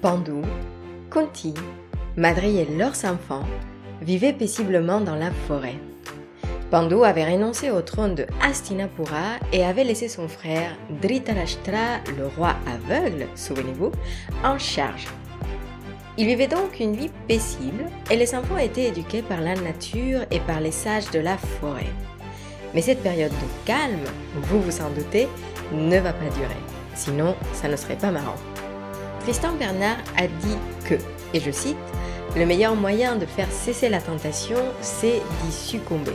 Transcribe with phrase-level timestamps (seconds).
[0.00, 0.42] Pandou,
[1.10, 1.54] Kunti,
[2.16, 3.44] Madri et leurs enfants
[4.00, 5.74] vivaient paisiblement dans la forêt.
[6.70, 12.54] Pandu avait renoncé au trône de Hastinapura et avait laissé son frère Dhritarashtra, le roi
[12.66, 13.90] aveugle, souvenez-vous,
[14.44, 15.08] en charge.
[16.16, 20.40] Il vivait donc une vie paisible et les enfants étaient éduqués par la nature et
[20.40, 21.92] par les sages de la forêt.
[22.72, 24.04] Mais cette période de calme,
[24.42, 25.26] vous vous en doutez,
[25.72, 26.62] ne va pas durer.
[26.94, 28.36] Sinon, ça ne serait pas marrant.
[29.28, 30.56] Tristan Bernard a dit
[30.88, 30.94] que,
[31.34, 31.76] et je cite,
[32.34, 36.14] le meilleur moyen de faire cesser la tentation, c'est d'y succomber.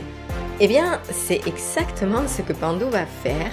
[0.58, 3.52] Eh bien, c'est exactement ce que Pandu va faire,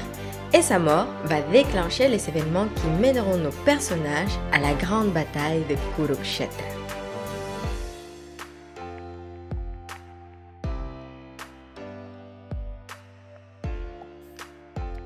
[0.52, 5.64] et sa mort va déclencher les événements qui mèneront nos personnages à la grande bataille
[5.70, 6.64] de Kurukshetra.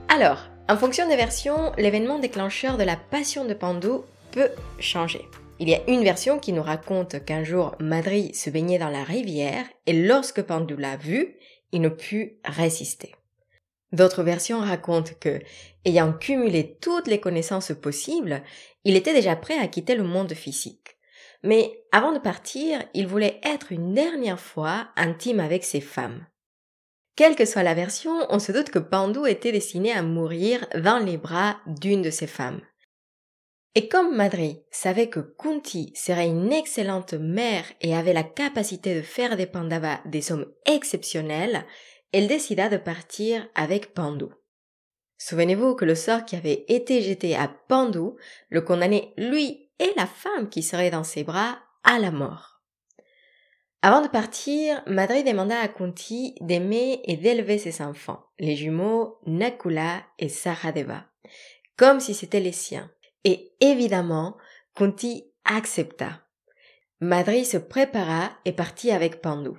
[0.07, 3.89] Alors, en fonction des versions, l'événement déclencheur de la passion de Pandu
[4.79, 5.27] changer.
[5.59, 9.03] Il y a une version qui nous raconte qu'un jour Madri se baignait dans la
[9.03, 11.37] rivière et lorsque Pandu l'a vu,
[11.71, 13.15] il ne put résister.
[13.91, 15.39] D'autres versions racontent que,
[15.85, 18.43] ayant cumulé toutes les connaissances possibles,
[18.83, 20.97] il était déjà prêt à quitter le monde physique.
[21.43, 26.25] Mais avant de partir, il voulait être une dernière fois intime avec ses femmes.
[27.15, 30.97] Quelle que soit la version, on se doute que Pandu était destiné à mourir dans
[30.97, 32.59] les bras d'une de ses femmes.
[33.77, 39.01] Et comme Madri savait que Kunti serait une excellente mère et avait la capacité de
[39.01, 41.65] faire des Pandavas des hommes exceptionnels,
[42.13, 44.27] elle décida de partir avec Pandu.
[45.17, 48.11] Souvenez-vous que le sort qui avait été jeté à Pandu
[48.49, 52.61] le condamnait lui et la femme qui serait dans ses bras à la mort.
[53.81, 60.01] Avant de partir, Madri demanda à Kunti d'aimer et d'élever ses enfants, les jumeaux Nakula
[60.17, 61.05] et Saradeva,
[61.77, 62.89] comme si c'étaient les siens.
[63.25, 64.37] Et évidemment,
[64.75, 66.21] Kunti accepta.
[67.01, 69.49] Madri se prépara et partit avec Pandu.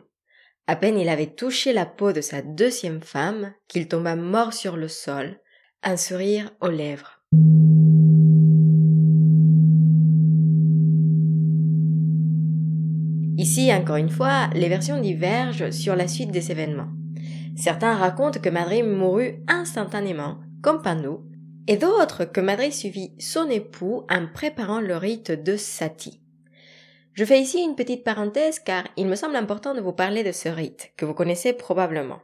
[0.68, 4.76] À peine il avait touché la peau de sa deuxième femme qu'il tomba mort sur
[4.76, 5.40] le sol,
[5.82, 7.20] un sourire aux lèvres.
[13.38, 16.90] Ici, encore une fois, les versions divergent sur la suite des événements.
[17.56, 21.18] Certains racontent que Madri mourut instantanément, comme Pandu,
[21.68, 26.20] et d'autres que Madrid suivit son époux en préparant le rite de Sati.
[27.12, 30.32] Je fais ici une petite parenthèse car il me semble important de vous parler de
[30.32, 32.20] ce rite, que vous connaissez probablement.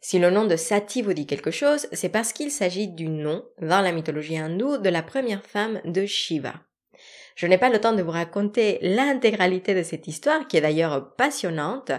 [0.00, 3.44] Si le nom de Sati vous dit quelque chose, c'est parce qu'il s'agit du nom,
[3.60, 6.54] dans la mythologie hindoue, de la première femme de Shiva.
[7.34, 11.14] Je n'ai pas le temps de vous raconter l'intégralité de cette histoire, qui est d'ailleurs
[11.16, 11.92] passionnante,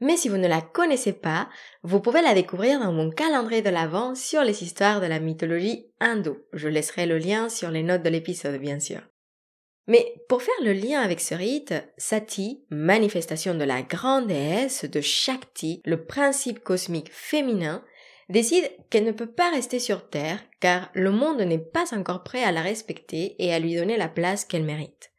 [0.00, 1.48] mais si vous ne la connaissez pas,
[1.82, 5.86] vous pouvez la découvrir dans mon calendrier de l'Avent sur les histoires de la mythologie
[6.00, 6.38] hindoue.
[6.52, 9.00] Je laisserai le lien sur les notes de l'épisode, bien sûr.
[9.88, 15.00] Mais pour faire le lien avec ce rite, Sati, manifestation de la grande déesse de
[15.00, 17.82] Shakti, le principe cosmique féminin,
[18.28, 22.44] décide qu'elle ne peut pas rester sur Terre car le monde n'est pas encore prêt
[22.44, 25.10] à la respecter et à lui donner la place qu'elle mérite.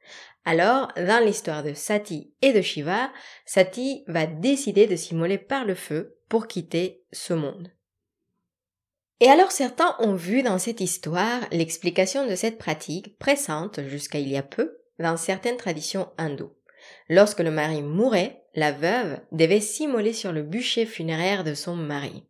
[0.45, 3.11] Alors, dans l'histoire de Sati et de Shiva,
[3.45, 7.71] Sati va décider de s'immoler par le feu pour quitter ce monde.
[9.19, 14.29] Et alors certains ont vu dans cette histoire l'explication de cette pratique pressante jusqu'à il
[14.29, 16.53] y a peu dans certaines traditions hindoues.
[17.09, 22.23] Lorsque le mari mourait, la veuve devait s'immoler sur le bûcher funéraire de son mari.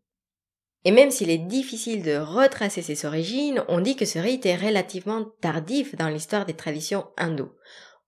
[0.86, 4.56] Et même s'il est difficile de retracer ses origines, on dit que ce rite est
[4.56, 7.52] relativement tardif dans l'histoire des traditions hindoues.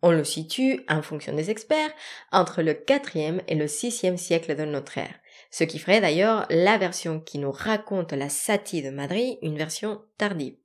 [0.02, 1.92] On le situe, en fonction des experts,
[2.32, 5.16] entre le 4e et le 6e siècle de notre ère,
[5.52, 10.02] ce qui ferait d'ailleurs la version qui nous raconte la Sati de Madrid une version
[10.18, 10.56] tardive.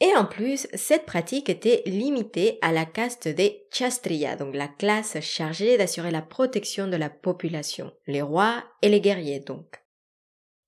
[0.00, 5.18] Et en plus, cette pratique était limitée à la caste des Chastriya, donc la classe
[5.20, 9.85] chargée d'assurer la protection de la population, les rois et les guerriers donc.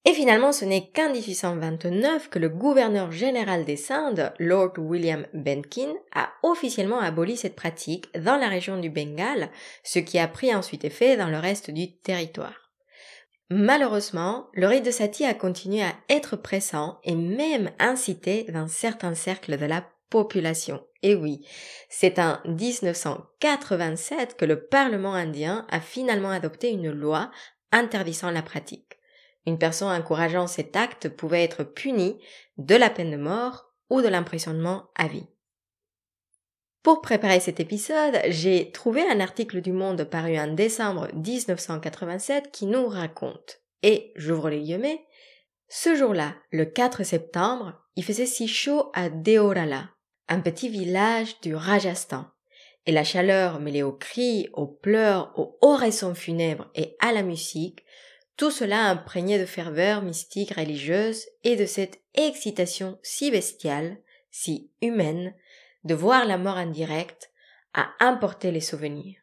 [0.05, 5.93] Et finalement, ce n'est qu'en 1829 que le gouverneur général des Indes, Lord William Benkin,
[6.15, 9.51] a officiellement aboli cette pratique dans la région du Bengale,
[9.83, 12.69] ce qui a pris ensuite effet dans le reste du territoire.
[13.51, 19.15] Malheureusement, le rite de Sati a continué à être pressant et même incité dans certains
[19.15, 20.83] cercles de la population.
[21.03, 21.47] Et oui,
[21.89, 27.31] c'est en 1987 que le Parlement indien a finalement adopté une loi
[27.73, 28.98] interdisant la pratique.
[29.49, 32.23] Une personne encourageant cet acte pouvait être punie
[32.59, 35.27] de la peine de mort ou de l'emprisonnement à vie.
[36.83, 42.67] Pour préparer cet épisode, j'ai trouvé un article du Monde paru en décembre 1987 qui
[42.67, 45.07] nous raconte, et j'ouvre les guillemets,
[45.67, 49.89] ce jour-là, le 4 septembre, il faisait si chaud à Deorala,
[50.29, 52.27] un petit village du Rajasthan,
[52.85, 57.83] et la chaleur mêlée aux cris, aux pleurs, aux oraisons funèbres et à la musique,
[58.39, 64.01] tout cela imprégné de ferveur mystique religieuse et de cette excitation si bestiale,
[64.31, 65.35] si humaine,
[65.83, 67.33] de voir la mort indirecte,
[67.75, 69.21] a importé les souvenirs.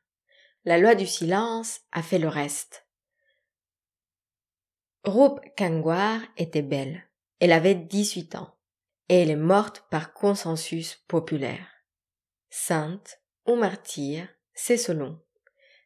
[0.66, 2.88] La loi du silence a fait le reste.
[5.06, 7.08] Rup Kangwar était belle.
[7.40, 8.54] Elle avait dix-huit ans.
[9.08, 11.68] Et elle est morte par consensus populaire.
[12.50, 15.22] Sainte ou martyr, c'est selon.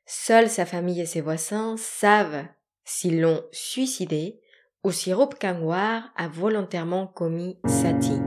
[0.06, 2.48] Seule sa famille et ses voisins savent
[2.90, 4.40] s'ils l'ont suicidée
[4.84, 8.20] ou si Rup Kangwar a volontairement commis sati.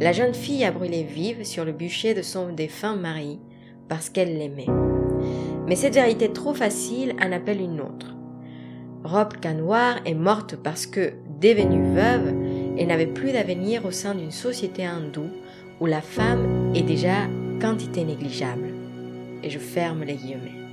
[0.00, 3.38] La jeune fille a brûlé vive sur le bûcher de son défunt mari
[3.88, 4.66] parce qu'elle l'aimait.
[5.66, 8.16] Mais cette vérité trop facile en appelle une autre.
[9.04, 12.34] Rob Kanwar est morte parce que, devenue veuve,
[12.78, 15.30] elle n'avait plus d'avenir au sein d'une société hindoue
[15.80, 17.26] où la femme est déjà
[17.60, 18.72] quantité négligeable.
[19.42, 20.65] Et je ferme les guillemets.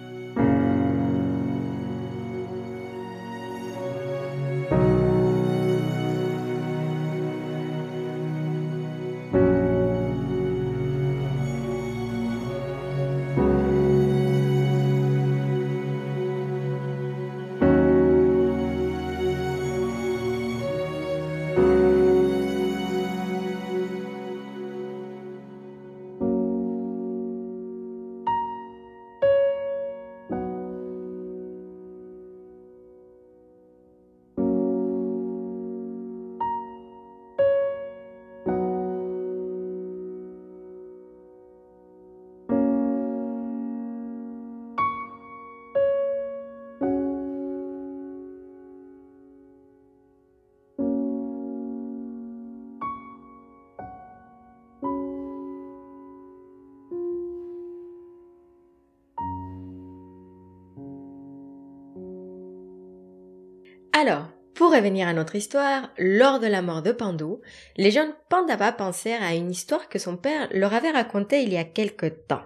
[64.05, 67.39] Alors, pour revenir à notre histoire, lors de la mort de Pandou,
[67.77, 71.57] les jeunes Pandava pensèrent à une histoire que son père leur avait racontée il y
[71.57, 72.44] a quelque temps.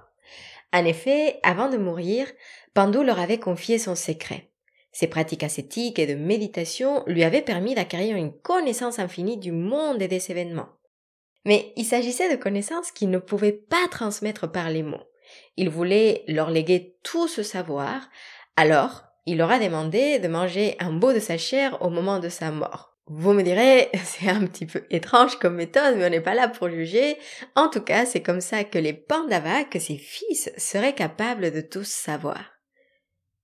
[0.71, 2.27] En effet, avant de mourir,
[2.75, 4.51] Pandou leur avait confié son secret.
[4.91, 9.99] Ses pratiques ascétiques et de méditation lui avaient permis d'acquérir une connaissance infinie du monde
[9.99, 10.69] et des événements.
[11.43, 15.07] Mais il s'agissait de connaissances qu'il ne pouvait pas transmettre par les mots.
[15.55, 18.11] Il voulait leur léguer tout ce savoir,
[18.57, 22.29] alors il leur a demandé de manger un bout de sa chair au moment de
[22.29, 22.97] sa mort.
[23.07, 26.47] Vous me direz, c'est un petit peu étrange comme méthode, mais on n'est pas là
[26.47, 27.17] pour juger.
[27.53, 31.59] En tout cas, c'est comme ça que les Pandavas, que ses fils, seraient capables de
[31.59, 32.41] tout savoir.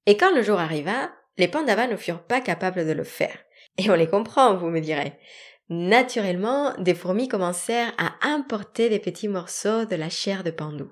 [0.06, 3.38] Et quand le jour arriva, les Pandavas ne furent pas capables de le faire.
[3.78, 5.14] Et on les comprend, vous me direz.
[5.70, 10.86] Naturellement, des fourmis commencèrent à importer des petits morceaux de la chair de Pandu.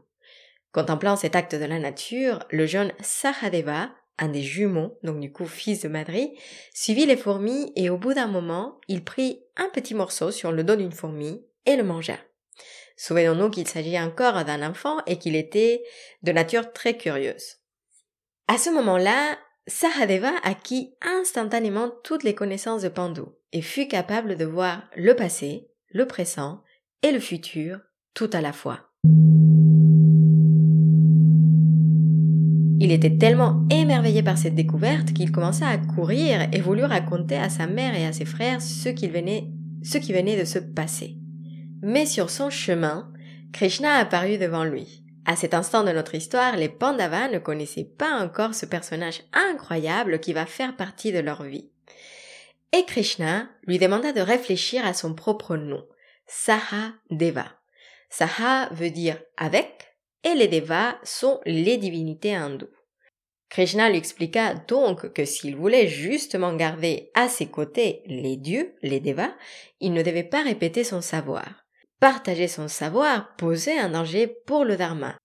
[0.74, 5.46] Contemplant cet acte de la nature, le jeune Sahadeva un des jumeaux, donc du coup
[5.46, 6.38] fils de Madri,
[6.74, 10.64] suivit les fourmis et au bout d'un moment, il prit un petit morceau sur le
[10.64, 12.18] dos d'une fourmi et le mangea.
[12.98, 15.84] Souvenons-nous qu'il s'agit encore d'un enfant et qu'il était
[16.22, 17.58] de nature très curieuse.
[18.48, 19.38] À ce moment-là,
[19.68, 23.22] Sahadeva acquit instantanément toutes les connaissances de Pandu
[23.54, 26.62] et fut capable de voir le passé, le présent
[27.02, 27.80] et le futur
[28.14, 28.92] tout à la fois.
[32.84, 37.48] Il était tellement émerveillé par cette découverte qu'il commença à courir et voulut raconter à
[37.48, 39.52] sa mère et à ses frères ce, venait,
[39.84, 41.16] qui venait de se passer.
[41.84, 43.14] Mais sur son chemin,
[43.54, 45.04] Krishna apparut devant lui.
[45.28, 50.20] À cet instant de notre histoire, les Pandavas ne connaissaient pas encore ce personnage incroyable
[50.20, 51.70] qui va faire partie de leur vie.
[52.74, 55.86] Et Krishna lui demanda de réfléchir à son propre nom,
[56.26, 57.46] Saha Deva.
[58.10, 59.91] Saha veut dire avec
[60.24, 62.70] et les Devas sont les divinités hindoues.
[63.50, 69.02] Krishna lui expliqua donc que s'il voulait justement garder à ses côtés les dieux, les
[69.02, 69.34] Devas,
[69.82, 71.66] il ne devait pas répéter son savoir.
[72.00, 75.18] Partager son savoir posait un danger pour le Dharma.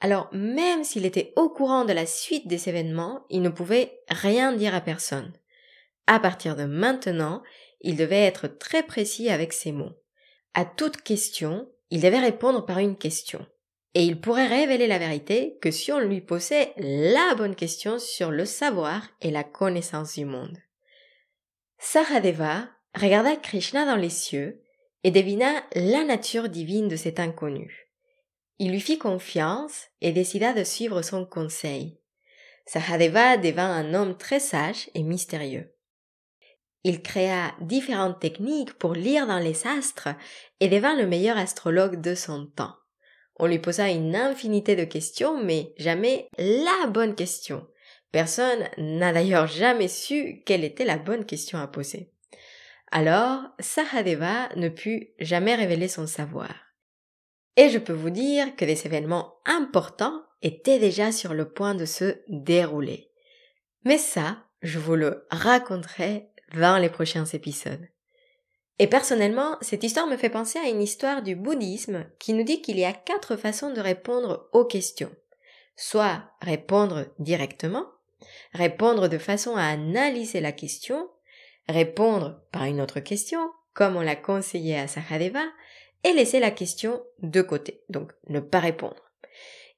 [0.00, 4.52] Alors même s'il était au courant de la suite des événements, il ne pouvait rien
[4.52, 5.32] dire à personne.
[6.06, 7.42] À partir de maintenant,
[7.80, 9.92] il devait être très précis avec ses mots.
[10.54, 13.46] À toute question, il devait répondre par une question
[13.94, 18.30] et il pourrait révéler la vérité que si on lui posait la bonne question sur
[18.30, 20.58] le savoir et la connaissance du monde.
[21.78, 24.62] Sahadeva regarda Krishna dans les cieux
[25.04, 27.90] et devina la nature divine de cet inconnu.
[28.58, 32.00] Il lui fit confiance et décida de suivre son conseil.
[32.66, 35.72] Sahadeva devint un homme très sage et mystérieux.
[36.82, 40.08] Il créa différentes techniques pour lire dans les astres
[40.60, 42.74] et devint le meilleur astrologue de son temps.
[43.36, 47.66] On lui posa une infinité de questions, mais jamais la bonne question.
[48.12, 52.12] Personne n'a d'ailleurs jamais su quelle était la bonne question à poser.
[52.92, 56.54] Alors, Sahadeva ne put jamais révéler son savoir.
[57.56, 61.84] Et je peux vous dire que des événements importants étaient déjà sur le point de
[61.84, 63.10] se dérouler.
[63.84, 67.88] Mais ça, je vous le raconterai dans les prochains épisodes.
[68.78, 72.60] Et personnellement, cette histoire me fait penser à une histoire du bouddhisme qui nous dit
[72.60, 75.14] qu'il y a quatre façons de répondre aux questions.
[75.76, 77.86] Soit répondre directement,
[78.52, 81.08] répondre de façon à analyser la question,
[81.68, 85.44] répondre par une autre question, comme on l'a conseillé à Sahadeva,
[86.02, 89.10] et laisser la question de côté, donc ne pas répondre.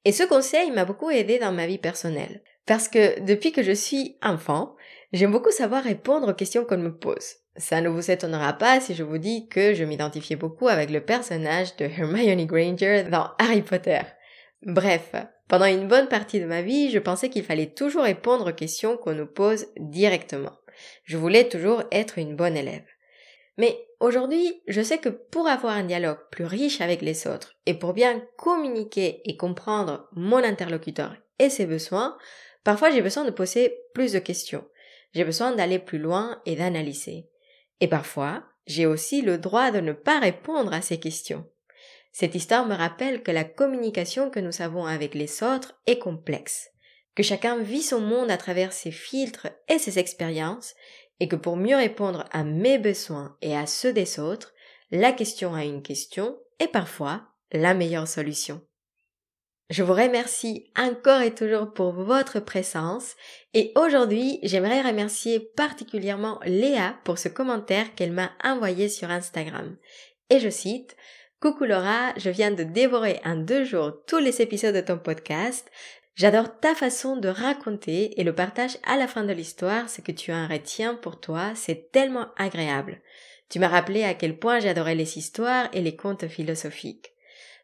[0.05, 3.71] Et ce conseil m'a beaucoup aidé dans ma vie personnelle, parce que depuis que je
[3.71, 4.75] suis enfant,
[5.13, 7.35] j'aime beaucoup savoir répondre aux questions qu'on me pose.
[7.57, 11.01] Ça ne vous étonnera pas si je vous dis que je m'identifiais beaucoup avec le
[11.01, 14.01] personnage de Hermione Granger dans Harry Potter.
[14.61, 15.13] Bref,
[15.47, 18.95] pendant une bonne partie de ma vie, je pensais qu'il fallait toujours répondre aux questions
[18.95, 20.51] qu'on nous pose directement.
[21.03, 22.85] Je voulais toujours être une bonne élève.
[23.57, 27.73] Mais aujourd'hui, je sais que pour avoir un dialogue plus riche avec les autres et
[27.73, 32.17] pour bien communiquer et comprendre mon interlocuteur et ses besoins,
[32.63, 34.65] parfois j'ai besoin de poser plus de questions.
[35.13, 37.25] J'ai besoin d'aller plus loin et d'analyser.
[37.79, 41.45] Et parfois, j'ai aussi le droit de ne pas répondre à ces questions.
[42.11, 46.69] Cette histoire me rappelle que la communication que nous avons avec les autres est complexe,
[47.15, 50.73] que chacun vit son monde à travers ses filtres et ses expériences,
[51.19, 54.53] et que pour mieux répondre à mes besoins et à ceux des autres,
[54.91, 58.61] la question à une question est parfois la meilleure solution.
[59.69, 63.17] Je vous remercie encore et toujours pour votre présence
[63.53, 69.75] et aujourd'hui j'aimerais remercier particulièrement Léa pour ce commentaire qu'elle m'a envoyé sur Instagram.
[70.29, 70.95] Et je cite
[71.41, 75.69] Coucou Laura, je viens de dévorer en deux jours tous les épisodes de ton podcast.
[76.15, 80.13] J'adore ta façon de raconter et le partage à la fin de l'histoire, ce que
[80.13, 83.01] tu en retiens pour toi, c'est tellement agréable.
[83.49, 87.16] Tu m'as rappelé à quel point j'adorais les histoires et les contes philosophiques.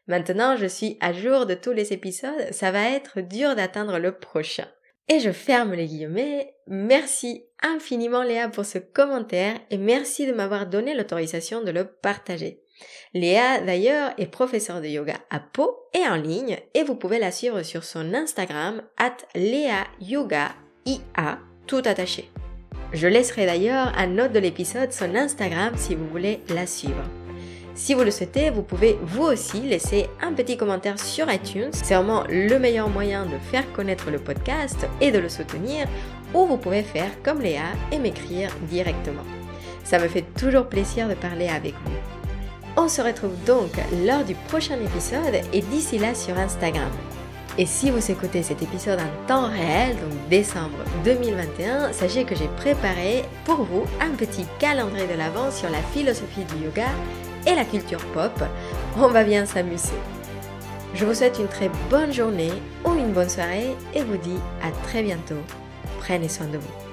[0.06, 4.12] Maintenant, je suis à jour de tous les épisodes, ça va être dur d'atteindre le
[4.12, 4.66] prochain.
[5.08, 6.54] Et je ferme les guillemets.
[6.66, 12.62] Merci infiniment Léa pour ce commentaire et merci de m'avoir donné l'autorisation de le partager.
[13.12, 17.30] Léa d'ailleurs est professeure de yoga à Pau et en ligne et vous pouvez la
[17.30, 20.52] suivre sur son Instagram at Léa Yoga
[20.86, 22.30] IA tout attaché.
[22.92, 27.04] Je laisserai d'ailleurs un note de l'épisode son Instagram si vous voulez la suivre.
[27.74, 31.70] Si vous le souhaitez, vous pouvez vous aussi laisser un petit commentaire sur iTunes.
[31.72, 35.86] C'est vraiment le meilleur moyen de faire connaître le podcast et de le soutenir.
[36.34, 39.24] Ou vous pouvez faire comme Léa et m'écrire directement.
[39.82, 41.98] Ça me fait toujours plaisir de parler avec vous.
[42.76, 43.72] On se retrouve donc
[44.06, 46.90] lors du prochain épisode et d'ici là sur Instagram.
[47.56, 52.48] Et si vous écoutez cet épisode en temps réel, donc décembre 2021, sachez que j'ai
[52.56, 56.88] préparé pour vous un petit calendrier de l'avant sur la philosophie du yoga
[57.46, 58.32] et la culture pop,
[58.98, 59.92] on va bien s'amuser.
[60.94, 62.52] Je vous souhaite une très bonne journée
[62.84, 65.42] ou une bonne soirée et vous dis à très bientôt.
[65.98, 66.83] Prenez soin de vous.